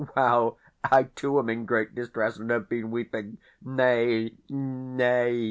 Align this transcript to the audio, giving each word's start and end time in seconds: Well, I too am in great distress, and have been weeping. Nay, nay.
Well, 0.15 0.57
I 0.83 1.03
too 1.15 1.37
am 1.39 1.47
in 1.49 1.65
great 1.65 1.93
distress, 1.93 2.37
and 2.37 2.49
have 2.49 2.67
been 2.69 2.89
weeping. 2.89 3.37
Nay, 3.63 4.31
nay. 4.49 5.39